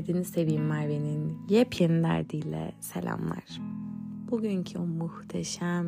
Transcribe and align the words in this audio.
Derdini 0.00 0.24
Seveyim 0.24 0.66
Merve'nin 0.66 1.38
yepyeni 1.48 2.02
derdiyle 2.02 2.72
selamlar. 2.80 3.60
Bugünkü 4.30 4.78
o 4.78 4.86
muhteşem, 4.86 5.86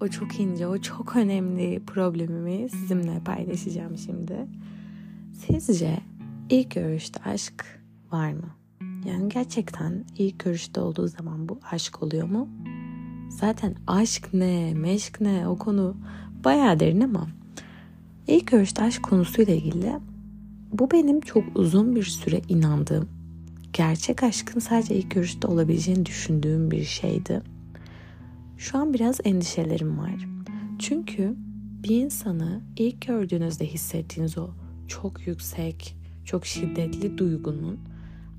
o 0.00 0.08
çok 0.08 0.40
ince, 0.40 0.66
o 0.66 0.78
çok 0.78 1.16
önemli 1.16 1.82
problemimi 1.86 2.68
sizinle 2.68 3.20
paylaşacağım 3.24 3.98
şimdi. 3.98 4.46
Sizce 5.32 5.98
ilk 6.50 6.70
görüşte 6.70 7.20
aşk 7.30 7.80
var 8.12 8.32
mı? 8.32 8.50
Yani 9.04 9.28
gerçekten 9.28 10.04
ilk 10.18 10.38
görüşte 10.38 10.80
olduğu 10.80 11.08
zaman 11.08 11.48
bu 11.48 11.60
aşk 11.70 12.02
oluyor 12.02 12.28
mu? 12.28 12.48
Zaten 13.30 13.74
aşk 13.86 14.28
ne, 14.32 14.74
meşk 14.74 15.20
ne 15.20 15.48
o 15.48 15.58
konu 15.58 15.96
bayağı 16.44 16.80
derin 16.80 17.00
ama 17.00 17.26
ilk 18.26 18.46
görüşte 18.46 18.82
aşk 18.82 19.02
konusuyla 19.02 19.54
ilgili 19.54 19.92
bu 20.72 20.90
benim 20.90 21.20
çok 21.20 21.44
uzun 21.54 21.96
bir 21.96 22.04
süre 22.04 22.40
inandığım, 22.48 23.15
gerçek 23.76 24.22
aşkın 24.22 24.60
sadece 24.60 24.94
ilk 24.94 25.10
görüşte 25.10 25.48
olabileceğini 25.48 26.06
düşündüğüm 26.06 26.70
bir 26.70 26.84
şeydi. 26.84 27.42
Şu 28.58 28.78
an 28.78 28.94
biraz 28.94 29.20
endişelerim 29.24 29.98
var. 29.98 30.28
Çünkü 30.78 31.34
bir 31.82 31.96
insanı 31.96 32.60
ilk 32.76 33.06
gördüğünüzde 33.06 33.66
hissettiğiniz 33.66 34.38
o 34.38 34.50
çok 34.88 35.26
yüksek, 35.26 35.96
çok 36.24 36.46
şiddetli 36.46 37.18
duygunun 37.18 37.78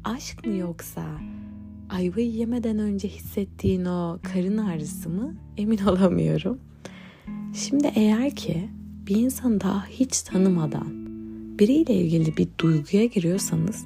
aşk 0.03 0.45
mı 0.45 0.53
yoksa 0.53 1.05
ayvayı 1.89 2.31
yemeden 2.31 2.79
önce 2.79 3.07
hissettiğin 3.07 3.85
o 3.85 4.19
karın 4.23 4.57
ağrısı 4.57 5.09
mı 5.09 5.35
emin 5.57 5.77
olamıyorum. 5.85 6.59
Şimdi 7.53 7.91
eğer 7.95 8.35
ki 8.35 8.69
bir 9.07 9.15
insanı 9.15 9.61
daha 9.61 9.85
hiç 9.85 10.21
tanımadan 10.21 10.87
biriyle 11.59 11.93
ilgili 11.93 12.37
bir 12.37 12.47
duyguya 12.59 13.05
giriyorsanız 13.05 13.85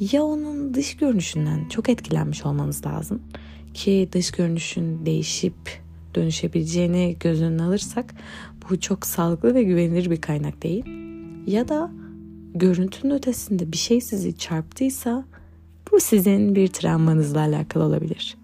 ya 0.00 0.22
onun 0.22 0.74
dış 0.74 0.96
görünüşünden 0.96 1.68
çok 1.68 1.88
etkilenmiş 1.88 2.46
olmanız 2.46 2.86
lazım 2.86 3.22
ki 3.74 4.08
dış 4.12 4.30
görünüşün 4.30 5.06
değişip 5.06 5.82
dönüşebileceğini 6.14 7.16
göz 7.20 7.42
önüne 7.42 7.62
alırsak 7.62 8.14
bu 8.70 8.80
çok 8.80 9.06
sağlıklı 9.06 9.54
ve 9.54 9.62
güvenilir 9.62 10.10
bir 10.10 10.20
kaynak 10.20 10.62
değil. 10.62 10.84
Ya 11.46 11.68
da 11.68 11.90
görüntünün 12.54 13.14
ötesinde 13.14 13.72
bir 13.72 13.76
şey 13.76 14.00
sizi 14.00 14.36
çarptıysa 14.36 15.24
bu 15.92 16.00
sizin 16.00 16.54
bir 16.54 16.68
travmanızla 16.68 17.40
alakalı 17.40 17.84
olabilir. 17.84 18.36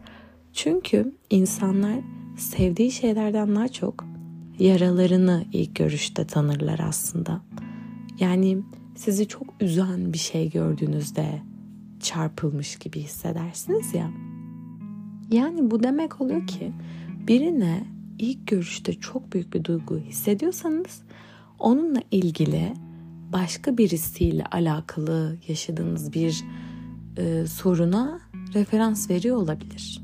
Çünkü 0.53 1.13
insanlar 1.31 1.97
sevdiği 2.37 2.91
şeylerden 2.91 3.57
daha 3.57 3.69
çok 3.69 4.05
yaralarını 4.59 5.45
ilk 5.53 5.77
görüşte 5.77 6.27
tanırlar 6.27 6.81
aslında. 6.89 7.41
Yani 8.21 8.59
sizi 8.99 9.29
çok 9.29 9.47
üzen 9.61 10.13
bir 10.13 10.19
şey 10.19 10.51
gördüğünüzde 10.51 11.43
çarpılmış 12.01 12.77
gibi 12.77 13.01
hissedersiniz 13.01 13.95
ya. 13.95 14.11
Yani 15.31 15.71
bu 15.71 15.83
demek 15.83 16.21
oluyor 16.21 16.47
ki 16.47 16.73
birine 17.29 17.85
ilk 18.19 18.47
görüşte 18.47 18.93
çok 18.93 19.33
büyük 19.33 19.55
bir 19.55 19.65
duygu 19.65 19.99
hissediyorsanız 19.99 21.03
onunla 21.59 22.01
ilgili 22.11 22.75
başka 23.33 23.79
birisiyle 23.79 24.45
alakalı 24.45 25.37
yaşadığınız 25.49 26.13
bir 26.13 26.45
e, 27.17 27.47
soruna 27.47 28.21
referans 28.55 29.11
veriyor 29.11 29.37
olabilir. 29.37 30.03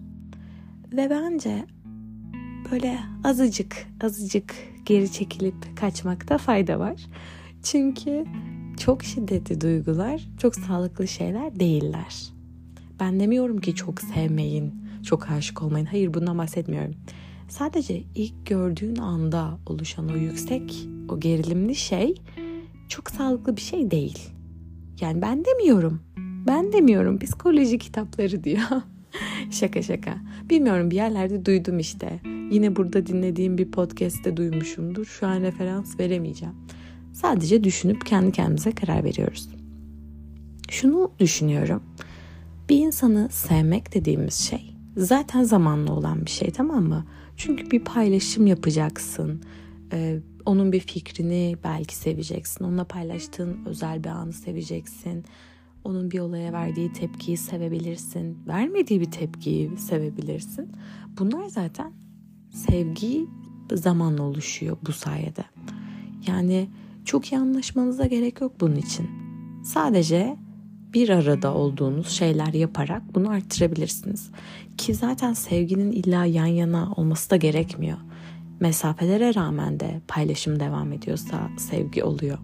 Ve 0.92 1.10
bence 1.10 1.64
böyle 2.70 2.98
azıcık 3.24 3.86
azıcık 4.00 4.54
geri 4.84 5.12
çekilip 5.12 5.76
kaçmakta 5.76 6.38
fayda 6.38 6.78
var. 6.78 7.06
Çünkü 7.62 8.24
çok 8.76 9.04
şiddetli 9.04 9.60
duygular 9.60 10.28
çok 10.38 10.54
sağlıklı 10.54 11.08
şeyler 11.08 11.60
değiller. 11.60 12.34
Ben 13.00 13.20
demiyorum 13.20 13.60
ki 13.60 13.74
çok 13.74 14.00
sevmeyin, 14.00 14.74
çok 15.02 15.30
aşık 15.30 15.62
olmayın. 15.62 15.86
Hayır 15.86 16.14
bundan 16.14 16.38
bahsetmiyorum. 16.38 16.94
Sadece 17.48 18.02
ilk 18.14 18.46
gördüğün 18.46 18.96
anda 18.96 19.58
oluşan 19.66 20.08
o 20.08 20.16
yüksek, 20.16 20.88
o 21.08 21.20
gerilimli 21.20 21.74
şey 21.74 22.14
çok 22.88 23.10
sağlıklı 23.10 23.56
bir 23.56 23.60
şey 23.60 23.90
değil. 23.90 24.18
Yani 25.00 25.22
ben 25.22 25.44
demiyorum. 25.44 26.00
Ben 26.46 26.72
demiyorum. 26.72 27.18
Psikoloji 27.18 27.78
kitapları 27.78 28.44
diyor. 28.44 28.62
şaka 29.50 29.82
şaka. 29.82 30.16
Bilmiyorum 30.50 30.90
bir 30.90 30.96
yerlerde 30.96 31.46
duydum 31.46 31.78
işte. 31.78 32.20
Yine 32.50 32.76
burada 32.76 33.06
dinlediğim 33.06 33.58
bir 33.58 33.70
podcast'te 33.70 34.36
duymuşumdur. 34.36 35.04
Şu 35.04 35.26
an 35.26 35.40
referans 35.40 36.00
veremeyeceğim. 36.00 36.54
Sadece 37.14 37.64
düşünüp 37.64 38.06
kendi 38.06 38.32
kendimize 38.32 38.72
karar 38.72 39.04
veriyoruz. 39.04 39.48
Şunu 40.70 41.10
düşünüyorum. 41.20 41.82
Bir 42.68 42.78
insanı 42.78 43.28
sevmek 43.30 43.94
dediğimiz 43.94 44.34
şey 44.34 44.74
zaten 44.96 45.42
zamanlı 45.42 45.92
olan 45.92 46.26
bir 46.26 46.30
şey 46.30 46.50
tamam 46.50 46.84
mı? 46.84 47.04
Çünkü 47.36 47.70
bir 47.70 47.84
paylaşım 47.84 48.46
yapacaksın. 48.46 49.42
Ee, 49.92 50.20
onun 50.46 50.72
bir 50.72 50.80
fikrini 50.80 51.56
belki 51.64 51.96
seveceksin. 51.96 52.64
Onunla 52.64 52.84
paylaştığın 52.84 53.58
özel 53.66 54.04
bir 54.04 54.08
anı 54.08 54.32
seveceksin. 54.32 55.24
Onun 55.84 56.10
bir 56.10 56.18
olaya 56.18 56.52
verdiği 56.52 56.92
tepkiyi 56.92 57.36
sevebilirsin. 57.36 58.38
Vermediği 58.46 59.00
bir 59.00 59.10
tepkiyi 59.10 59.76
sevebilirsin. 59.76 60.72
Bunlar 61.18 61.46
zaten 61.46 61.92
sevgi 62.50 63.26
zamanla 63.72 64.22
oluşuyor 64.22 64.76
bu 64.86 64.92
sayede. 64.92 65.44
Yani 66.26 66.68
çok 67.04 67.32
iyi 67.32 67.38
anlaşmanıza 67.38 68.06
gerek 68.06 68.40
yok 68.40 68.60
bunun 68.60 68.76
için. 68.76 69.10
Sadece 69.64 70.36
bir 70.92 71.08
arada 71.08 71.54
olduğunuz 71.54 72.08
şeyler 72.08 72.52
yaparak 72.52 73.14
bunu 73.14 73.30
arttırabilirsiniz. 73.30 74.30
Ki 74.78 74.94
zaten 74.94 75.32
sevginin 75.32 75.92
illa 75.92 76.24
yan 76.24 76.46
yana 76.46 76.92
olması 76.96 77.30
da 77.30 77.36
gerekmiyor. 77.36 77.98
Mesafelere 78.60 79.34
rağmen 79.34 79.80
de 79.80 80.00
paylaşım 80.08 80.60
devam 80.60 80.92
ediyorsa 80.92 81.50
sevgi 81.58 82.04
oluyor. 82.04 82.38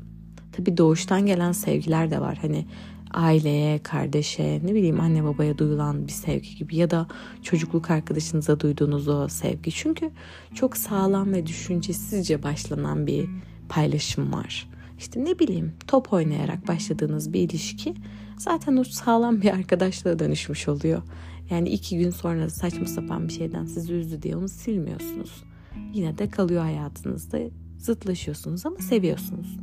Tabii 0.53 0.77
doğuştan 0.77 1.27
gelen 1.27 1.53
sevgiler 1.53 2.11
de 2.11 2.21
var. 2.21 2.39
Hani 2.43 2.67
aileye, 3.11 3.83
kardeşe, 3.83 4.61
ne 4.65 4.75
bileyim 4.75 5.01
anne 5.01 5.25
babaya 5.25 5.59
duyulan 5.59 6.07
bir 6.07 6.13
sevgi 6.13 6.57
gibi 6.57 6.77
ya 6.77 6.91
da 6.91 7.07
çocukluk 7.43 7.91
arkadaşınıza 7.91 8.61
duyduğunuz 8.61 9.09
o 9.09 9.29
sevgi. 9.29 9.71
Çünkü 9.71 10.11
çok 10.55 10.77
sağlam 10.77 11.33
ve 11.33 11.47
düşüncesizce 11.47 12.43
başlanan 12.43 13.07
bir 13.07 13.29
paylaşım 13.71 14.33
var. 14.33 14.69
İşte 14.99 15.25
ne 15.25 15.39
bileyim 15.39 15.73
top 15.87 16.13
oynayarak 16.13 16.69
başladığınız 16.69 17.33
bir 17.33 17.41
ilişki 17.41 17.95
zaten 18.39 18.77
o 18.77 18.85
sağlam 18.85 19.43
bir 19.43 19.51
arkadaşlığa 19.51 20.19
dönüşmüş 20.19 20.69
oluyor. 20.69 21.03
Yani 21.51 21.69
iki 21.69 21.99
gün 21.99 22.11
sonra 22.11 22.51
saçma 22.51 22.87
sapan 22.87 23.29
bir 23.29 23.33
şeyden 23.33 23.65
sizi 23.65 23.93
üzdü 23.93 24.23
diye 24.23 24.37
onu 24.37 24.49
silmiyorsunuz. 24.49 25.45
Yine 25.93 26.19
de 26.19 26.29
kalıyor 26.29 26.63
hayatınızda. 26.63 27.39
Zıtlaşıyorsunuz 27.79 28.67
ama 28.67 28.77
seviyorsunuz. 28.77 29.57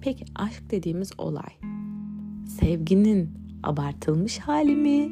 Peki 0.00 0.24
aşk 0.34 0.70
dediğimiz 0.70 1.12
olay 1.18 1.50
sevginin 2.60 3.30
abartılmış 3.62 4.38
hali 4.38 4.76
mi? 4.76 5.10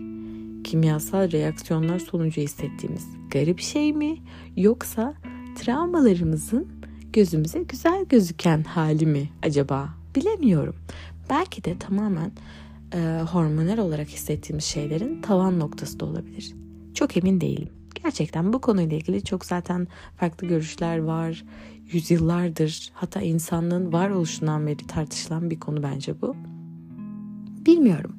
Kimyasal 0.65 1.33
reaksiyonlar 1.33 1.99
sonucu 1.99 2.41
hissettiğimiz 2.41 3.07
garip 3.31 3.61
şey 3.61 3.93
mi? 3.93 4.17
Yoksa 4.57 5.15
travmalarımızın 5.57 6.78
gözümüze 7.19 7.63
güzel 7.63 8.05
gözüken 8.05 8.63
hali 8.63 9.07
mi 9.07 9.29
acaba? 9.43 9.89
Bilemiyorum. 10.17 10.77
Belki 11.31 11.65
de 11.65 11.79
tamamen 11.79 12.33
e, 12.95 13.21
hormonal 13.31 13.79
olarak 13.79 14.09
hissettiğimiz 14.09 14.65
şeylerin 14.65 15.23
tavan 15.23 15.59
noktası 15.59 16.01
da 16.01 16.05
olabilir. 16.05 16.55
Çok 16.95 17.17
emin 17.17 17.41
değilim. 17.41 17.69
Gerçekten 18.03 18.53
bu 18.53 18.61
konuyla 18.61 18.97
ilgili 18.97 19.25
çok 19.25 19.45
zaten 19.45 19.89
farklı 20.17 20.47
görüşler 20.47 20.99
var. 20.99 21.45
Yüzyıllardır 21.93 22.91
hatta 22.95 23.21
insanlığın 23.21 23.93
varoluşundan 23.93 24.67
beri 24.67 24.87
tartışılan 24.87 25.51
bir 25.51 25.61
konu 25.61 25.83
bence 25.83 26.21
bu. 26.23 26.37
Bilmiyorum. 27.67 28.17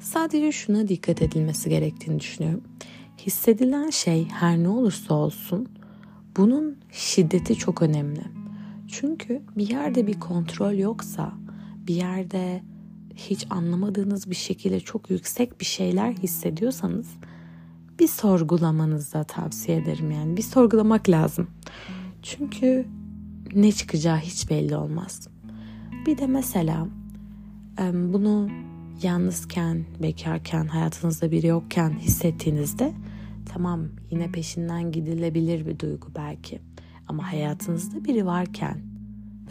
Sadece 0.00 0.52
şuna 0.52 0.88
dikkat 0.88 1.22
edilmesi 1.22 1.70
gerektiğini 1.70 2.20
düşünüyorum. 2.20 2.62
Hissedilen 3.18 3.90
şey 3.90 4.28
her 4.28 4.58
ne 4.58 4.68
olursa 4.68 5.14
olsun 5.14 5.68
bunun 6.40 6.78
şiddeti 6.92 7.54
çok 7.54 7.82
önemli. 7.82 8.22
Çünkü 8.88 9.42
bir 9.56 9.68
yerde 9.68 10.06
bir 10.06 10.20
kontrol 10.20 10.78
yoksa, 10.78 11.32
bir 11.86 11.94
yerde 11.94 12.62
hiç 13.14 13.46
anlamadığınız 13.50 14.30
bir 14.30 14.34
şekilde 14.34 14.80
çok 14.80 15.10
yüksek 15.10 15.60
bir 15.60 15.64
şeyler 15.64 16.12
hissediyorsanız 16.12 17.06
bir 17.98 18.08
sorgulamanızı 18.08 19.12
da 19.12 19.24
tavsiye 19.24 19.78
ederim 19.78 20.10
yani. 20.10 20.36
Bir 20.36 20.42
sorgulamak 20.42 21.08
lazım. 21.08 21.50
Çünkü 22.22 22.86
ne 23.54 23.72
çıkacağı 23.72 24.18
hiç 24.18 24.50
belli 24.50 24.76
olmaz. 24.76 25.28
Bir 26.06 26.18
de 26.18 26.26
mesela 26.26 26.88
bunu 27.92 28.48
yalnızken, 29.02 29.84
bekarken, 30.02 30.66
hayatınızda 30.66 31.30
biri 31.30 31.46
yokken 31.46 31.98
hissettiğinizde 31.98 32.92
tamam 33.52 33.88
yine 34.10 34.32
peşinden 34.32 34.92
gidilebilir 34.92 35.66
bir 35.66 35.78
duygu 35.78 36.08
belki. 36.16 36.60
Ama 37.06 37.32
hayatınızda 37.32 38.04
biri 38.04 38.26
varken 38.26 38.80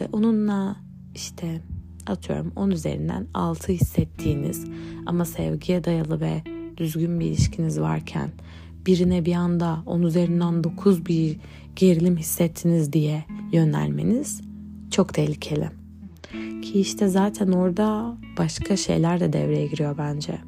ve 0.00 0.08
onunla 0.12 0.76
işte 1.14 1.62
atıyorum 2.06 2.52
10 2.56 2.70
üzerinden 2.70 3.26
6 3.34 3.72
hissettiğiniz 3.72 4.66
ama 5.06 5.24
sevgiye 5.24 5.84
dayalı 5.84 6.20
ve 6.20 6.42
düzgün 6.76 7.20
bir 7.20 7.26
ilişkiniz 7.26 7.80
varken 7.80 8.30
birine 8.86 9.24
bir 9.24 9.34
anda 9.34 9.82
10 9.86 10.02
üzerinden 10.02 10.64
9 10.64 11.06
bir 11.06 11.36
gerilim 11.76 12.16
hissettiniz 12.16 12.92
diye 12.92 13.24
yönelmeniz 13.52 14.40
çok 14.90 15.14
tehlikeli. 15.14 15.70
Ki 16.62 16.80
işte 16.80 17.08
zaten 17.08 17.52
orada 17.52 18.16
başka 18.38 18.76
şeyler 18.76 19.20
de 19.20 19.32
devreye 19.32 19.66
giriyor 19.66 19.98
bence. 19.98 20.38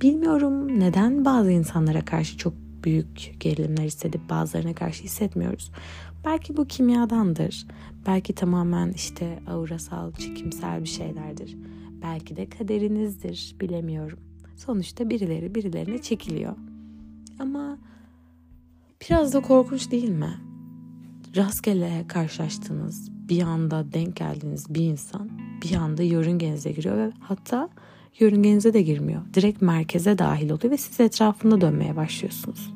Bilmiyorum 0.00 0.80
neden 0.80 1.24
bazı 1.24 1.50
insanlara 1.50 2.04
karşı 2.04 2.38
çok 2.38 2.52
büyük 2.84 3.36
gerilimler 3.40 3.84
hissedip 3.84 4.30
bazılarına 4.30 4.74
karşı 4.74 5.04
hissetmiyoruz. 5.04 5.70
Belki 6.24 6.56
bu 6.56 6.64
kimyadandır. 6.64 7.66
Belki 8.06 8.32
tamamen 8.32 8.92
işte 8.92 9.38
aurasal, 9.46 10.12
çekimsel 10.12 10.80
bir 10.80 10.88
şeylerdir. 10.88 11.56
Belki 12.02 12.36
de 12.36 12.48
kaderinizdir, 12.48 13.56
bilemiyorum. 13.60 14.18
Sonuçta 14.56 15.10
birileri 15.10 15.54
birilerine 15.54 16.02
çekiliyor. 16.02 16.56
Ama 17.38 17.78
biraz 19.00 19.34
da 19.34 19.40
korkunç 19.40 19.90
değil 19.90 20.08
mi? 20.08 20.34
Rastgele 21.36 22.04
karşılaştığınız, 22.08 23.10
bir 23.28 23.42
anda 23.42 23.92
denk 23.92 24.16
geldiğiniz 24.16 24.74
bir 24.74 24.84
insan 24.84 25.30
bir 25.62 25.74
anda 25.74 26.02
yörüngenize 26.02 26.72
giriyor 26.72 26.96
ve 26.96 27.12
hatta 27.20 27.68
yörüngenize 28.18 28.74
de 28.74 28.82
girmiyor. 28.82 29.22
Direkt 29.34 29.62
merkeze 29.62 30.18
dahil 30.18 30.50
oluyor 30.50 30.70
ve 30.70 30.76
siz 30.76 31.00
etrafında 31.00 31.60
dönmeye 31.60 31.96
başlıyorsunuz. 31.96 32.72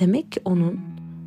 Demek 0.00 0.32
ki 0.32 0.40
onun 0.44 0.80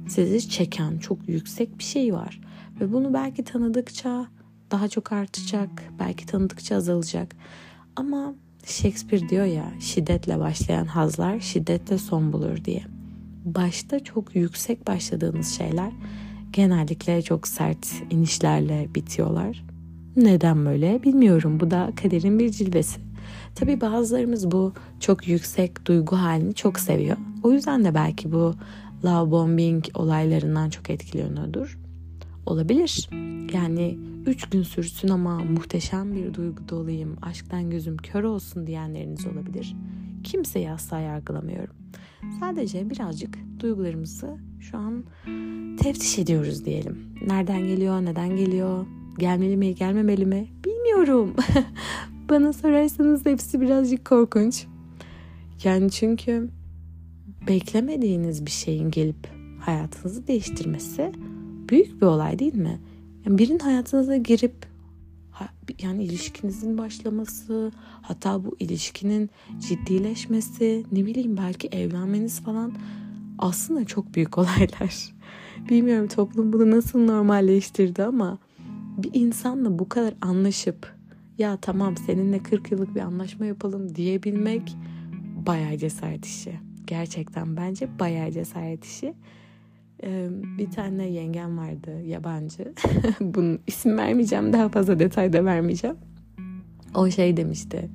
sizi 0.07 0.49
çeken 0.49 0.97
çok 0.97 1.29
yüksek 1.29 1.79
bir 1.79 1.83
şey 1.83 2.13
var. 2.13 2.41
Ve 2.81 2.93
bunu 2.93 3.13
belki 3.13 3.43
tanıdıkça 3.43 4.27
daha 4.71 4.87
çok 4.87 5.11
artacak, 5.11 5.69
belki 5.99 6.25
tanıdıkça 6.25 6.75
azalacak. 6.75 7.35
Ama 7.95 8.33
Shakespeare 8.65 9.29
diyor 9.29 9.45
ya 9.45 9.71
şiddetle 9.79 10.39
başlayan 10.39 10.85
hazlar 10.85 11.39
şiddetle 11.39 11.97
son 11.97 12.33
bulur 12.33 12.65
diye. 12.65 12.83
Başta 13.45 14.03
çok 14.03 14.35
yüksek 14.35 14.87
başladığınız 14.87 15.57
şeyler 15.57 15.91
genellikle 16.53 17.21
çok 17.21 17.47
sert 17.47 17.87
inişlerle 18.09 18.87
bitiyorlar. 18.95 19.65
Neden 20.15 20.65
böyle 20.65 21.03
bilmiyorum. 21.03 21.59
Bu 21.59 21.71
da 21.71 21.91
kaderin 22.01 22.39
bir 22.39 22.51
cilvesi. 22.51 23.06
Tabi 23.55 23.81
bazılarımız 23.81 24.51
bu 24.51 24.73
çok 24.99 25.27
yüksek 25.27 25.85
duygu 25.85 26.15
halini 26.15 26.53
çok 26.53 26.79
seviyor. 26.79 27.17
O 27.43 27.51
yüzden 27.51 27.85
de 27.85 27.95
belki 27.95 28.31
bu 28.31 28.55
love 29.05 29.31
bombing 29.31 29.85
olaylarından 29.93 30.69
çok 30.69 30.89
etkileniyordur. 30.89 31.79
Olabilir. 32.45 33.09
Yani 33.53 33.97
üç 34.25 34.49
gün 34.49 34.63
sürsün 34.63 35.07
ama 35.07 35.39
muhteşem 35.39 36.15
bir 36.15 36.33
duygu 36.33 36.69
dolayım, 36.69 37.17
aşktan 37.21 37.69
gözüm 37.69 37.97
kör 37.97 38.23
olsun 38.23 38.67
diyenleriniz 38.67 39.27
olabilir. 39.27 39.75
Kimseyi 40.23 40.71
asla 40.71 40.99
yargılamıyorum. 40.99 41.75
Sadece 42.39 42.89
birazcık 42.89 43.37
duygularımızı 43.59 44.37
şu 44.59 44.77
an 44.77 45.03
teftiş 45.77 46.19
ediyoruz 46.19 46.65
diyelim. 46.65 46.97
Nereden 47.27 47.59
geliyor, 47.59 48.05
neden 48.05 48.35
geliyor, 48.35 48.85
gelmeli 49.17 49.57
mi, 49.57 49.75
gelmemeli 49.75 50.25
mi 50.25 50.47
bilmiyorum. 50.65 51.35
Bana 52.29 52.53
sorarsanız 52.53 53.25
hepsi 53.25 53.61
birazcık 53.61 54.05
korkunç. 54.05 54.65
Yani 55.63 55.91
çünkü 55.91 56.49
beklemediğiniz 57.47 58.45
bir 58.45 58.51
şeyin 58.51 58.91
gelip 58.91 59.29
hayatınızı 59.59 60.27
değiştirmesi 60.27 61.11
büyük 61.69 62.01
bir 62.01 62.05
olay 62.05 62.39
değil 62.39 62.55
mi? 62.55 62.79
Yani 63.25 63.37
birinin 63.37 63.59
hayatınıza 63.59 64.17
girip 64.17 64.67
yani 65.81 66.03
ilişkinizin 66.03 66.77
başlaması, 66.77 67.71
hatta 68.01 68.45
bu 68.45 68.55
ilişkinin 68.59 69.29
ciddileşmesi, 69.59 70.85
ne 70.91 71.05
bileyim 71.05 71.37
belki 71.37 71.67
evlenmeniz 71.67 72.39
falan 72.39 72.73
aslında 73.39 73.85
çok 73.85 74.15
büyük 74.15 74.37
olaylar. 74.37 75.15
Bilmiyorum 75.69 76.07
toplum 76.07 76.53
bunu 76.53 76.71
nasıl 76.71 76.99
normalleştirdi 76.99 78.03
ama 78.03 78.37
bir 78.97 79.09
insanla 79.13 79.79
bu 79.79 79.89
kadar 79.89 80.13
anlaşıp 80.21 80.96
ya 81.37 81.57
tamam 81.57 81.97
seninle 81.97 82.43
40 82.43 82.71
yıllık 82.71 82.95
bir 82.95 83.01
anlaşma 83.01 83.45
yapalım 83.45 83.95
diyebilmek 83.95 84.77
bayağı 85.45 85.77
cesaret 85.77 86.25
işi. 86.25 86.59
Gerçekten 86.87 87.57
bence 87.57 87.99
bayağı 87.99 88.31
cesaret 88.31 88.85
işi. 88.85 89.13
Ee, 90.03 90.27
bir 90.31 90.71
tane 90.71 91.09
yengem 91.09 91.57
vardı 91.57 92.01
yabancı. 92.01 92.73
Bunun 93.21 93.59
isim 93.67 93.97
vermeyeceğim 93.97 94.53
daha 94.53 94.69
fazla 94.69 94.99
detay 94.99 95.33
da 95.33 95.45
vermeyeceğim. 95.45 95.97
O 96.95 97.09
şey 97.09 97.37
demişti. 97.37 97.89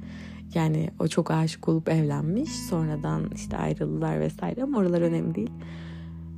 Yani 0.55 0.91
o 0.99 1.09
çok 1.09 1.31
aşık 1.31 1.69
olup 1.69 1.89
evlenmiş. 1.89 2.51
Sonradan 2.51 3.31
işte 3.35 3.57
ayrıldılar 3.57 4.21
vesaire 4.21 4.63
ama 4.63 4.79
oralar 4.79 5.01
önemli 5.01 5.35
değil. 5.35 5.51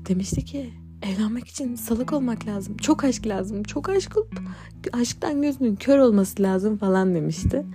Demişti 0.08 0.44
ki 0.44 0.70
evlenmek 1.02 1.48
için 1.48 1.74
salak 1.74 2.12
olmak 2.12 2.46
lazım. 2.46 2.76
Çok 2.76 3.04
aşk 3.04 3.26
lazım. 3.26 3.62
Çok 3.62 3.88
aşk 3.88 4.16
olup 4.16 4.40
aşktan 4.92 5.42
gözünün 5.42 5.76
kör 5.76 5.98
olması 5.98 6.42
lazım 6.42 6.76
falan 6.76 7.14
demişti. 7.14 7.66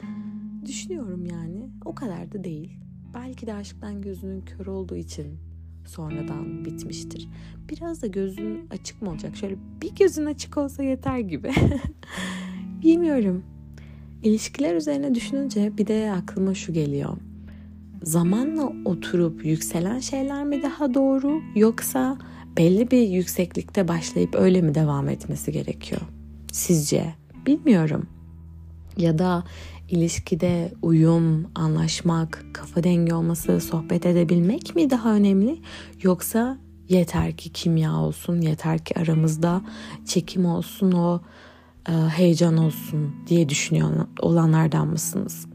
Düşünüyorum 0.65 1.25
yani. 1.25 1.69
O 1.85 1.95
kadar 1.95 2.31
da 2.31 2.43
değil. 2.43 2.71
Belki 3.13 3.47
de 3.47 3.53
aşktan 3.53 4.01
gözünün 4.01 4.41
kör 4.41 4.65
olduğu 4.65 4.95
için 4.95 5.37
sonradan 5.85 6.65
bitmiştir. 6.65 7.29
Biraz 7.69 8.01
da 8.01 8.07
gözün 8.07 8.67
açık 8.71 9.01
mı 9.01 9.09
olacak? 9.09 9.35
Şöyle 9.35 9.55
bir 9.81 9.95
gözün 9.95 10.25
açık 10.25 10.57
olsa 10.57 10.83
yeter 10.83 11.19
gibi. 11.19 11.51
Bilmiyorum. 12.83 13.43
İlişkiler 14.23 14.75
üzerine 14.75 15.15
düşününce 15.15 15.77
bir 15.77 15.87
de 15.87 16.11
aklıma 16.11 16.53
şu 16.53 16.73
geliyor. 16.73 17.17
Zamanla 18.03 18.73
oturup 18.85 19.45
yükselen 19.45 19.99
şeyler 19.99 20.43
mi 20.43 20.63
daha 20.63 20.93
doğru 20.93 21.41
yoksa 21.55 22.17
belli 22.59 22.91
bir 22.91 23.07
yükseklikte 23.07 23.87
başlayıp 23.87 24.35
öyle 24.35 24.61
mi 24.61 24.75
devam 24.75 25.09
etmesi 25.09 25.51
gerekiyor? 25.51 26.01
Sizce? 26.51 27.13
Bilmiyorum. 27.45 28.07
Ya 28.97 29.19
da 29.19 29.43
ilişkide 29.89 30.71
uyum, 30.81 31.47
anlaşmak, 31.55 32.45
kafa 32.53 32.83
dengi 32.83 33.13
olması, 33.13 33.61
sohbet 33.61 34.05
edebilmek 34.05 34.75
mi 34.75 34.89
daha 34.89 35.13
önemli? 35.13 35.59
Yoksa 36.03 36.57
yeter 36.89 37.37
ki 37.37 37.49
kimya 37.49 37.95
olsun, 37.95 38.41
yeter 38.41 38.79
ki 38.85 38.99
aramızda 38.99 39.61
çekim 40.05 40.45
olsun, 40.45 40.91
o 40.91 41.21
e, 41.89 41.91
heyecan 41.91 42.57
olsun 42.57 43.15
diye 43.27 43.49
düşünüyor 43.49 43.89
olanlardan 44.19 44.87
mısınız? 44.87 45.47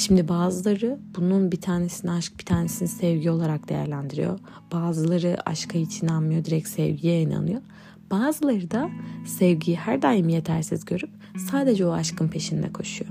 Şimdi 0.00 0.28
bazıları 0.28 0.98
bunun 1.16 1.52
bir 1.52 1.60
tanesini 1.60 2.10
aşk 2.10 2.38
bir 2.38 2.44
tanesini 2.44 2.88
sevgi 2.88 3.30
olarak 3.30 3.68
değerlendiriyor. 3.68 4.38
Bazıları 4.72 5.36
aşka 5.46 5.78
hiç 5.78 6.02
inanmıyor 6.02 6.44
direkt 6.44 6.68
sevgiye 6.68 7.22
inanıyor. 7.22 7.62
Bazıları 8.10 8.70
da 8.70 8.90
sevgiyi 9.26 9.76
her 9.76 10.02
daim 10.02 10.28
yetersiz 10.28 10.84
görüp 10.84 11.10
sadece 11.50 11.86
o 11.86 11.92
aşkın 11.92 12.28
peşinde 12.28 12.72
koşuyor. 12.72 13.10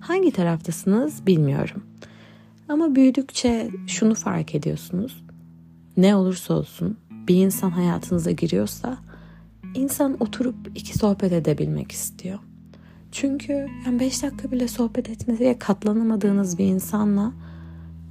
Hangi 0.00 0.30
taraftasınız 0.30 1.26
bilmiyorum. 1.26 1.82
Ama 2.68 2.94
büyüdükçe 2.94 3.70
şunu 3.86 4.14
fark 4.14 4.54
ediyorsunuz. 4.54 5.24
Ne 5.96 6.16
olursa 6.16 6.54
olsun 6.54 6.98
bir 7.10 7.36
insan 7.36 7.70
hayatınıza 7.70 8.30
giriyorsa 8.30 8.98
insan 9.74 10.16
oturup 10.20 10.56
iki 10.74 10.98
sohbet 10.98 11.32
edebilmek 11.32 11.92
istiyor. 11.92 12.38
Çünkü 13.20 13.66
yani 13.86 14.00
beş 14.00 14.22
dakika 14.22 14.50
bile 14.50 14.68
sohbet 14.68 15.10
etmeye 15.10 15.58
katlanamadığınız 15.58 16.58
bir 16.58 16.64
insanla 16.64 17.32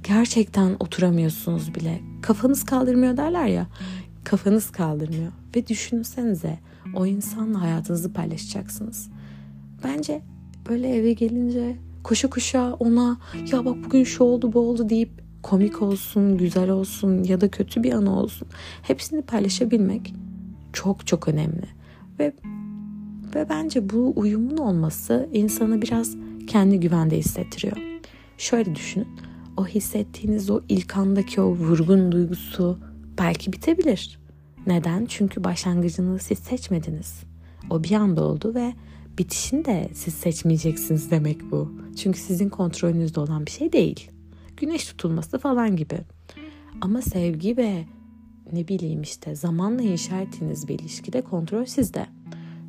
gerçekten 0.02 0.76
oturamıyorsunuz 0.80 1.74
bile. 1.74 2.00
Kafanız 2.22 2.64
kaldırmıyor 2.64 3.16
derler 3.16 3.46
ya. 3.46 3.66
Kafanız 4.24 4.70
kaldırmıyor. 4.70 5.32
Ve 5.56 5.66
düşünsenize 5.66 6.58
o 6.94 7.06
insanla 7.06 7.60
hayatınızı 7.60 8.12
paylaşacaksınız. 8.12 9.10
Bence 9.84 10.22
böyle 10.68 10.88
eve 10.88 11.12
gelince 11.12 11.76
koşa 12.04 12.30
koşa 12.30 12.72
ona 12.72 13.16
ya 13.52 13.64
bak 13.64 13.76
bugün 13.84 14.04
şu 14.04 14.24
oldu 14.24 14.52
bu 14.52 14.60
oldu 14.60 14.88
deyip 14.88 15.10
komik 15.42 15.82
olsun, 15.82 16.38
güzel 16.38 16.70
olsun 16.70 17.24
ya 17.24 17.40
da 17.40 17.50
kötü 17.50 17.82
bir 17.82 17.92
anı 17.92 18.18
olsun 18.18 18.48
hepsini 18.82 19.22
paylaşabilmek 19.22 20.14
çok 20.72 21.06
çok 21.06 21.28
önemli. 21.28 21.66
Ve 22.18 22.32
ve 23.36 23.48
bence 23.48 23.90
bu 23.90 24.12
uyumun 24.16 24.56
olması 24.56 25.28
insanı 25.32 25.82
biraz 25.82 26.16
kendi 26.46 26.80
güvende 26.80 27.18
hissettiriyor. 27.18 27.76
Şöyle 28.38 28.74
düşünün. 28.74 29.08
O 29.56 29.66
hissettiğiniz 29.66 30.50
o 30.50 30.60
ilk 30.68 30.96
andaki 30.96 31.40
o 31.40 31.46
vurgun 31.46 32.12
duygusu 32.12 32.78
belki 33.18 33.52
bitebilir. 33.52 34.18
Neden? 34.66 35.06
Çünkü 35.06 35.44
başlangıcını 35.44 36.18
siz 36.18 36.38
seçmediniz. 36.38 37.22
O 37.70 37.84
bir 37.84 37.92
anda 37.92 38.24
oldu 38.24 38.54
ve 38.54 38.74
bitişini 39.18 39.64
de 39.64 39.88
siz 39.94 40.14
seçmeyeceksiniz 40.14 41.10
demek 41.10 41.50
bu. 41.50 41.72
Çünkü 41.96 42.18
sizin 42.18 42.48
kontrolünüzde 42.48 43.20
olan 43.20 43.46
bir 43.46 43.50
şey 43.50 43.72
değil. 43.72 44.10
Güneş 44.56 44.84
tutulması 44.84 45.38
falan 45.38 45.76
gibi. 45.76 45.98
Ama 46.80 47.02
sevgi 47.02 47.56
ve 47.56 47.84
ne 48.52 48.68
bileyim 48.68 49.02
işte 49.02 49.34
zamanla 49.34 49.82
inşa 49.82 50.20
ettiğiniz 50.20 50.68
bir 50.68 50.78
ilişkide 50.78 51.20
kontrol 51.20 51.64
sizde. 51.64 52.05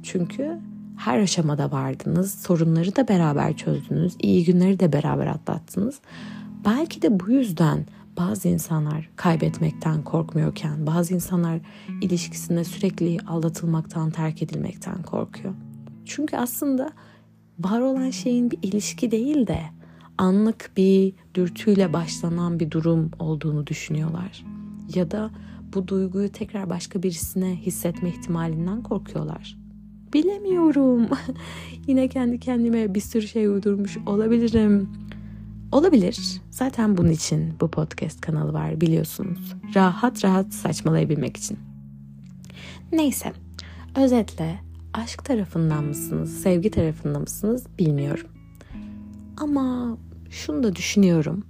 Çünkü 0.08 0.60
her 0.98 1.20
aşamada 1.20 1.72
vardınız. 1.72 2.34
Sorunları 2.34 2.96
da 2.96 3.08
beraber 3.08 3.58
çözdünüz. 3.58 4.16
iyi 4.20 4.46
günleri 4.46 4.80
de 4.80 4.94
beraber 4.94 5.28
atlattınız. 5.28 6.00
Belki 6.66 7.02
de 7.02 7.20
bu 7.20 7.32
yüzden 7.32 7.86
bazı 8.18 8.48
insanlar 8.48 9.10
kaybetmekten 9.16 10.04
korkmuyorken 10.04 10.88
bazı 10.88 11.14
insanlar 11.14 11.60
ilişkisinde 12.02 12.64
sürekli 12.64 13.18
aldatılmaktan, 13.28 14.12
terk 14.12 14.44
edilmekten 14.44 15.04
korkuyor. 15.04 15.54
Çünkü 16.06 16.38
aslında 16.38 16.90
var 17.60 17.80
olan 17.80 18.10
şeyin 18.10 18.52
bir 18.52 18.60
ilişki 18.62 19.12
değil 19.12 19.48
de 19.48 19.60
anlık 20.18 20.72
bir 20.78 21.14
dürtüyle 21.36 21.94
başlanan 21.94 22.60
bir 22.60 22.72
durum 22.72 23.12
olduğunu 23.20 23.68
düşünüyorlar. 23.68 24.46
Ya 24.96 25.12
da 25.12 25.32
bu 25.74 25.88
duyguyu 25.88 26.32
tekrar 26.32 26.70
başka 26.70 27.04
birisine 27.04 27.56
hissetme 27.56 28.10
ihtimalinden 28.10 28.84
korkuyorlar. 28.84 29.67
Bilemiyorum. 30.14 31.08
Yine 31.88 32.08
kendi 32.08 32.40
kendime 32.40 32.96
bir 32.96 33.02
sürü 33.02 33.28
şey 33.28 33.48
uydurmuş 33.48 33.98
olabilirim. 34.06 34.90
Olabilir. 35.72 36.42
Zaten 36.52 36.98
bunun 36.98 37.10
için 37.10 37.54
bu 37.62 37.72
podcast 37.72 38.22
kanalı 38.22 38.54
var 38.54 38.82
biliyorsunuz. 38.82 39.56
Rahat 39.76 40.26
rahat 40.26 40.54
saçmalayabilmek 40.54 41.38
için. 41.38 41.60
Neyse. 42.92 43.34
Özetle 43.96 44.60
aşk 44.94 45.26
tarafından 45.26 45.84
mısınız, 45.84 46.42
sevgi 46.42 46.72
tarafından 46.72 47.22
mısınız 47.22 47.64
bilmiyorum. 47.80 48.28
Ama 49.38 49.98
şunu 50.30 50.64
da 50.64 50.76
düşünüyorum. 50.76 51.46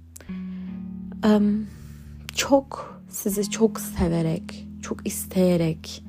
Çok 2.34 3.00
sizi 3.08 3.50
çok 3.50 3.80
severek, 3.80 4.66
çok 4.82 5.06
isteyerek 5.06 6.04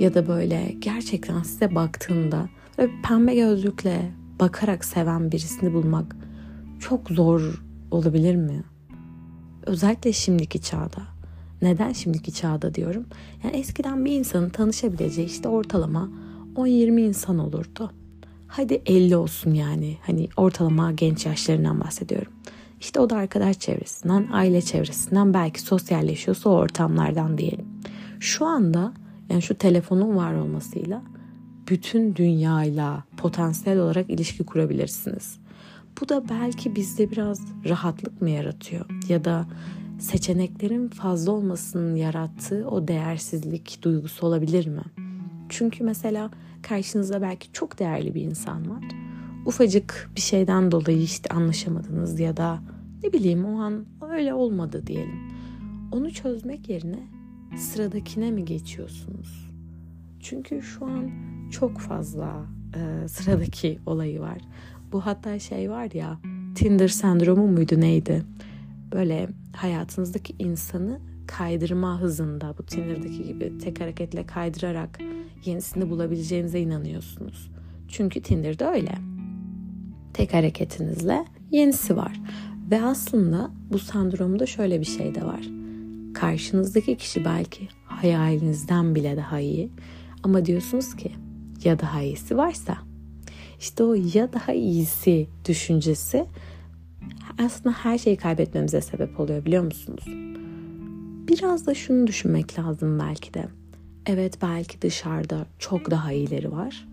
ya 0.00 0.14
da 0.14 0.28
böyle 0.28 0.74
gerçekten 0.78 1.42
size 1.42 1.74
baktığında 1.74 2.48
böyle 2.78 2.92
pembe 3.08 3.34
gözlükle 3.34 4.12
bakarak 4.40 4.84
seven 4.84 5.32
birisini 5.32 5.74
bulmak 5.74 6.16
çok 6.80 7.10
zor 7.10 7.62
olabilir 7.90 8.36
mi? 8.36 8.62
Özellikle 9.66 10.12
şimdiki 10.12 10.62
çağda. 10.62 11.02
Neden 11.62 11.92
şimdiki 11.92 12.32
çağda 12.34 12.74
diyorum? 12.74 13.06
Yani 13.44 13.56
eskiden 13.56 14.04
bir 14.04 14.12
insanın 14.12 14.48
tanışabileceği 14.48 15.26
işte 15.26 15.48
ortalama 15.48 16.08
10-20 16.56 17.00
insan 17.00 17.38
olurdu. 17.38 17.92
Hadi 18.46 18.82
50 18.86 19.16
olsun 19.16 19.54
yani. 19.54 19.96
Hani 20.06 20.28
ortalama 20.36 20.92
genç 20.92 21.26
yaşlarından 21.26 21.80
bahsediyorum. 21.80 22.32
İşte 22.80 23.00
o 23.00 23.10
da 23.10 23.16
arkadaş 23.16 23.58
çevresinden, 23.58 24.28
aile 24.32 24.62
çevresinden, 24.62 25.34
belki 25.34 25.60
sosyalleşiyorsa 25.60 26.50
o 26.50 26.52
ortamlardan 26.52 27.38
diyelim. 27.38 27.66
Şu 28.20 28.46
anda 28.46 28.92
yani 29.32 29.42
şu 29.42 29.54
telefonun 29.54 30.16
var 30.16 30.34
olmasıyla 30.34 31.02
bütün 31.68 32.16
dünyayla 32.16 33.04
potansiyel 33.16 33.78
olarak 33.78 34.10
ilişki 34.10 34.44
kurabilirsiniz. 34.44 35.38
Bu 36.00 36.08
da 36.08 36.28
belki 36.28 36.76
bizde 36.76 37.10
biraz 37.10 37.40
rahatlık 37.68 38.22
mı 38.22 38.30
yaratıyor 38.30 38.86
ya 39.08 39.24
da 39.24 39.46
seçeneklerin 39.98 40.88
fazla 40.88 41.32
olmasının 41.32 41.96
yarattığı 41.96 42.68
o 42.68 42.88
değersizlik 42.88 43.78
duygusu 43.82 44.26
olabilir 44.26 44.66
mi? 44.66 44.82
Çünkü 45.48 45.84
mesela 45.84 46.30
karşınızda 46.62 47.22
belki 47.22 47.52
çok 47.52 47.78
değerli 47.78 48.14
bir 48.14 48.22
insan 48.22 48.70
var. 48.70 48.84
Ufacık 49.46 50.10
bir 50.16 50.20
şeyden 50.20 50.70
dolayı 50.70 51.02
işte 51.02 51.34
anlaşamadınız 51.34 52.20
ya 52.20 52.36
da 52.36 52.60
ne 53.02 53.12
bileyim 53.12 53.44
o 53.44 53.60
an 53.60 53.86
öyle 54.10 54.34
olmadı 54.34 54.86
diyelim. 54.86 55.32
Onu 55.92 56.10
çözmek 56.10 56.68
yerine 56.68 57.08
sıradakine 57.56 58.30
mi 58.30 58.44
geçiyorsunuz? 58.44 59.50
Çünkü 60.20 60.62
şu 60.62 60.84
an 60.84 61.10
çok 61.50 61.78
fazla 61.78 62.46
e, 62.76 63.08
sıradaki 63.08 63.78
olayı 63.86 64.20
var. 64.20 64.38
Bu 64.92 65.06
hatta 65.06 65.38
şey 65.38 65.70
var 65.70 65.90
ya 65.94 66.18
Tinder 66.54 66.88
sendromu 66.88 67.48
muydu 67.48 67.80
neydi? 67.80 68.22
Böyle 68.92 69.28
hayatınızdaki 69.56 70.34
insanı 70.38 71.00
kaydırma 71.26 72.00
hızında 72.00 72.54
bu 72.58 72.66
Tinder'daki 72.66 73.24
gibi 73.24 73.58
tek 73.58 73.80
hareketle 73.80 74.26
kaydırarak 74.26 74.98
yenisini 75.44 75.90
bulabileceğinize 75.90 76.60
inanıyorsunuz. 76.60 77.50
Çünkü 77.88 78.22
Tinder'da 78.22 78.72
öyle. 78.72 78.94
Tek 80.14 80.34
hareketinizle 80.34 81.24
yenisi 81.50 81.96
var. 81.96 82.20
Ve 82.70 82.82
aslında 82.82 83.50
bu 83.72 83.78
sendromda 83.78 84.46
şöyle 84.46 84.80
bir 84.80 84.86
şey 84.86 85.14
de 85.14 85.24
var. 85.24 85.61
Karşınızdaki 86.22 86.96
kişi 86.96 87.24
belki 87.24 87.68
hayalinizden 87.84 88.94
bile 88.94 89.16
daha 89.16 89.40
iyi. 89.40 89.70
Ama 90.22 90.44
diyorsunuz 90.44 90.96
ki 90.96 91.12
ya 91.64 91.78
daha 91.78 92.02
iyisi 92.02 92.36
varsa 92.36 92.78
işte 93.60 93.84
o 93.84 93.94
ya 94.14 94.32
daha 94.32 94.52
iyisi 94.52 95.26
düşüncesi 95.48 96.26
aslında 97.38 97.74
her 97.74 97.98
şeyi 97.98 98.16
kaybetmemize 98.16 98.80
sebep 98.80 99.20
oluyor 99.20 99.44
biliyor 99.44 99.64
musunuz? 99.64 100.04
Biraz 101.28 101.66
da 101.66 101.74
şunu 101.74 102.06
düşünmek 102.06 102.58
lazım 102.58 102.98
belki 102.98 103.34
de. 103.34 103.48
Evet 104.06 104.38
belki 104.42 104.82
dışarıda 104.82 105.46
çok 105.58 105.90
daha 105.90 106.12
iyileri 106.12 106.52
var. 106.52 106.88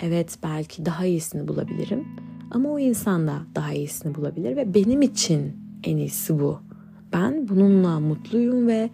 Evet 0.00 0.38
belki 0.42 0.86
daha 0.86 1.06
iyisini 1.06 1.48
bulabilirim. 1.48 2.04
Ama 2.50 2.68
o 2.68 2.78
insan 2.78 3.26
da 3.26 3.42
daha 3.54 3.72
iyisini 3.72 4.14
bulabilir 4.14 4.56
ve 4.56 4.74
benim 4.74 5.02
için 5.02 5.56
en 5.84 5.96
iyisi 5.96 6.38
bu. 6.38 6.65
Ben 7.12 7.48
bununla 7.48 8.00
mutluyum 8.00 8.66
ve 8.66 8.90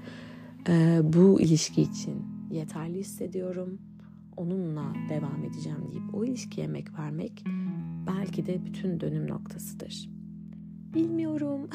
e, 0.68 1.00
bu 1.02 1.40
ilişki 1.40 1.82
için 1.82 2.14
yeterli 2.50 2.98
hissediyorum 2.98 3.78
onunla 4.36 4.92
devam 5.08 5.44
edeceğim 5.44 5.78
deyip 5.92 6.14
o 6.14 6.24
ilişkiye 6.24 6.66
emek 6.66 6.98
vermek 6.98 7.44
belki 8.06 8.46
de 8.46 8.64
bütün 8.64 9.00
dönüm 9.00 9.28
noktasıdır. 9.28 10.10
Bilmiyorum. 10.94 11.68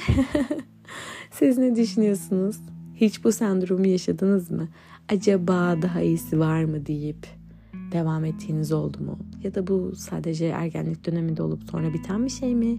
Siz 1.32 1.58
ne 1.58 1.76
düşünüyorsunuz? 1.76 2.60
Hiç 2.96 3.24
bu 3.24 3.32
sendromu 3.32 3.88
yaşadınız 3.88 4.52
mı? 4.52 4.68
Acaba 5.10 5.82
daha 5.82 6.02
iyisi 6.02 6.40
var 6.40 6.64
mı 6.64 6.86
deyip 6.86 7.28
devam 7.92 8.26
ettiğiniz 8.26 8.72
oldu 8.72 8.98
mu? 9.04 9.20
Ya 9.44 9.56
da 9.56 9.68
bu 9.68 9.96
sadece 9.96 10.46
ergenlik 10.46 11.06
döneminde 11.06 11.44
olup 11.44 11.64
sonra 11.64 11.94
biten 11.94 12.26
bir 12.26 12.30
şey 12.30 12.56
mi? 12.56 12.78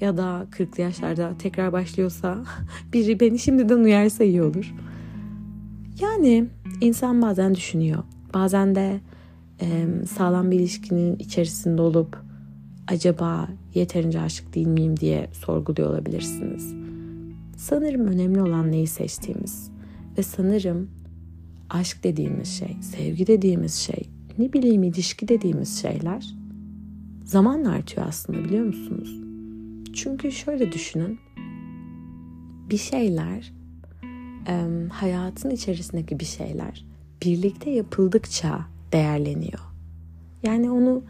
Ya 0.00 0.16
da 0.16 0.46
40'lı 0.50 0.82
yaşlarda 0.82 1.32
tekrar 1.38 1.72
başlıyorsa 1.72 2.44
biri 2.92 3.20
beni 3.20 3.38
şimdiden 3.38 3.78
uyarsa 3.78 4.24
iyi 4.24 4.42
olur. 4.42 4.74
Yani 6.00 6.46
insan 6.80 7.22
bazen 7.22 7.54
düşünüyor. 7.54 8.02
Bazen 8.34 8.74
de 8.74 9.00
sağlam 10.06 10.50
bir 10.50 10.60
ilişkinin 10.60 11.16
içerisinde 11.16 11.82
olup 11.82 12.18
acaba 12.88 13.48
yeterince 13.74 14.20
aşık 14.20 14.54
değil 14.54 14.66
miyim 14.66 14.96
diye 14.96 15.28
sorguluyor 15.32 15.90
olabilirsiniz. 15.90 16.74
Sanırım 17.56 18.06
önemli 18.06 18.42
olan 18.42 18.72
neyi 18.72 18.86
seçtiğimiz 18.86 19.70
ve 20.18 20.22
sanırım 20.22 20.90
aşk 21.70 22.04
dediğimiz 22.04 22.48
şey, 22.48 22.76
sevgi 22.80 23.26
dediğimiz 23.26 23.74
şey, 23.74 24.08
ne 24.38 24.52
bileyim 24.52 24.82
ilişki 24.82 25.28
dediğimiz 25.28 25.82
şeyler 25.82 26.34
zamanla 27.24 27.70
artıyor 27.70 28.06
aslında 28.08 28.44
biliyor 28.44 28.64
musunuz? 28.64 29.31
Çünkü 29.92 30.32
şöyle 30.32 30.72
düşünün. 30.72 31.20
Bir 32.70 32.76
şeyler 32.76 33.52
hayatın 34.92 35.50
içerisindeki 35.50 36.20
bir 36.20 36.24
şeyler 36.24 36.86
birlikte 37.22 37.70
yapıldıkça 37.70 38.66
değerleniyor. 38.92 39.60
Yani 40.42 40.70
onu 40.70 41.02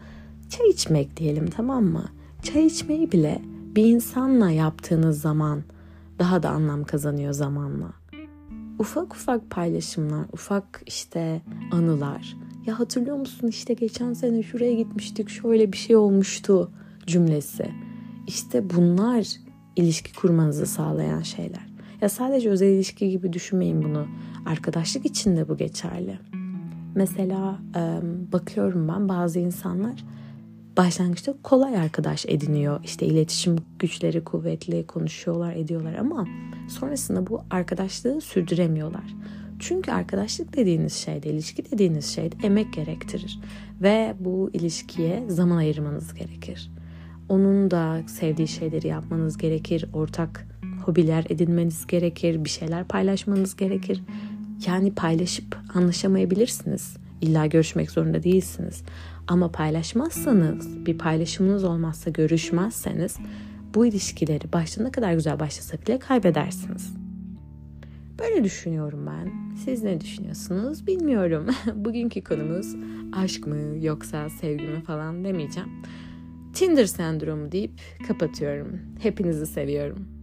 çay 0.49 0.69
içmek 0.69 1.17
diyelim 1.17 1.47
tamam 1.47 1.83
mı? 1.83 2.05
Çay 2.43 2.65
içmeyi 2.65 3.11
bile 3.11 3.41
bir 3.75 3.85
insanla 3.85 4.51
yaptığınız 4.51 5.21
zaman 5.21 5.63
daha 6.19 6.43
da 6.43 6.49
anlam 6.49 6.83
kazanıyor 6.83 7.33
zamanla. 7.33 7.93
Ufak 8.79 9.15
ufak 9.15 9.49
paylaşımlar, 9.49 10.25
ufak 10.33 10.83
işte 10.85 11.41
anılar. 11.71 12.37
Ya 12.65 12.79
hatırlıyor 12.79 13.17
musun 13.17 13.47
işte 13.47 13.73
geçen 13.73 14.13
sene 14.13 14.43
şuraya 14.43 14.73
gitmiştik 14.73 15.29
şöyle 15.29 15.71
bir 15.71 15.77
şey 15.77 15.95
olmuştu 15.95 16.71
cümlesi. 17.07 17.82
İşte 18.27 18.69
bunlar 18.69 19.27
ilişki 19.75 20.13
kurmanızı 20.13 20.65
sağlayan 20.65 21.21
şeyler. 21.21 21.73
Ya 22.01 22.09
sadece 22.09 22.49
özel 22.49 22.67
ilişki 22.67 23.09
gibi 23.09 23.33
düşünmeyin 23.33 23.83
bunu. 23.83 24.07
Arkadaşlık 24.45 25.05
için 25.05 25.37
de 25.37 25.49
bu 25.49 25.57
geçerli. 25.57 26.19
Mesela 26.95 27.59
bakıyorum 28.31 28.87
ben 28.87 29.09
bazı 29.09 29.39
insanlar 29.39 30.05
başlangıçta 30.77 31.33
kolay 31.43 31.77
arkadaş 31.77 32.25
ediniyor. 32.25 32.79
İşte 32.83 33.05
iletişim 33.05 33.55
güçleri 33.79 34.23
kuvvetli, 34.23 34.87
konuşuyorlar, 34.87 35.55
ediyorlar 35.55 35.93
ama 35.93 36.27
sonrasında 36.69 37.27
bu 37.27 37.41
arkadaşlığı 37.49 38.21
sürdüremiyorlar. 38.21 39.15
Çünkü 39.59 39.91
arkadaşlık 39.91 40.55
dediğiniz 40.55 40.93
şeyde, 40.93 41.29
ilişki 41.29 41.71
dediğiniz 41.71 42.05
şeyde 42.05 42.35
emek 42.43 42.73
gerektirir. 42.73 43.39
Ve 43.81 44.15
bu 44.19 44.49
ilişkiye 44.53 45.29
zaman 45.29 45.57
ayırmanız 45.57 46.13
gerekir. 46.13 46.71
Onun 47.29 47.71
da 47.71 48.01
sevdiği 48.07 48.47
şeyleri 48.47 48.87
yapmanız 48.87 49.37
gerekir. 49.37 49.85
Ortak 49.93 50.47
hobiler 50.85 51.25
edinmeniz 51.29 51.87
gerekir. 51.87 52.45
Bir 52.45 52.49
şeyler 52.49 52.87
paylaşmanız 52.87 53.55
gerekir. 53.55 54.03
Yani 54.67 54.95
paylaşıp 54.95 55.57
anlaşamayabilirsiniz. 55.73 56.97
İlla 57.21 57.45
görüşmek 57.45 57.91
zorunda 57.91 58.23
değilsiniz. 58.23 58.83
Ama 59.27 59.51
paylaşmazsanız, 59.51 60.85
bir 60.85 60.97
paylaşımınız 60.97 61.63
olmazsa, 61.63 62.09
görüşmezseniz 62.09 63.17
bu 63.73 63.85
ilişkileri 63.85 64.53
başta 64.53 64.91
kadar 64.91 65.13
güzel 65.13 65.39
başlasa 65.39 65.77
bile 65.81 65.99
kaybedersiniz. 65.99 66.93
Böyle 68.19 68.43
düşünüyorum 68.43 69.07
ben. 69.07 69.55
Siz 69.55 69.83
ne 69.83 70.01
düşünüyorsunuz 70.01 70.87
bilmiyorum. 70.87 71.47
Bugünkü 71.75 72.23
konumuz 72.23 72.75
aşk 73.13 73.47
mı 73.47 73.57
yoksa 73.81 74.29
sevgi 74.29 74.63
mi 74.63 74.81
falan 74.81 75.23
demeyeceğim. 75.23 75.69
Tinder 76.53 76.85
sendromu 76.85 77.51
deyip 77.51 77.71
kapatıyorum. 78.07 78.81
Hepinizi 79.01 79.47
seviyorum. 79.47 80.22